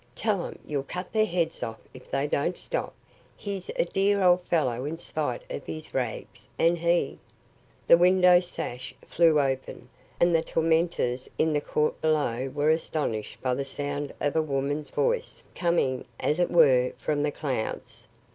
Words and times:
Tell 0.15 0.43
'em 0.47 0.57
you'll 0.65 0.81
cut 0.81 1.13
their 1.13 1.27
heads 1.27 1.61
off 1.61 1.77
if 1.93 2.09
they 2.09 2.25
don't 2.25 2.57
stop. 2.57 2.95
He's 3.37 3.69
a 3.75 3.85
dear 3.85 4.23
old 4.23 4.41
fellow 4.41 4.83
in 4.83 4.97
spite 4.97 5.43
of 5.51 5.63
his 5.67 5.93
rags, 5.93 6.47
and 6.57 6.79
he" 6.79 7.19
The 7.87 7.99
window 7.99 8.39
sash 8.39 8.95
flew 9.05 9.39
open 9.39 9.89
and 10.19 10.33
the 10.33 10.41
tormentors 10.41 11.29
in 11.37 11.53
the 11.53 11.61
court 11.61 12.01
below 12.01 12.49
were 12.49 12.71
astonished 12.71 13.43
by 13.43 13.53
the 13.53 13.63
sound 13.63 14.11
of 14.19 14.35
a 14.35 14.41
woman's 14.41 14.89
voice, 14.89 15.43
coming, 15.53 16.05
as 16.19 16.39
it 16.39 16.49
were, 16.49 16.93
from 16.97 17.21
the 17.21 17.29
clouds. 17.29 18.07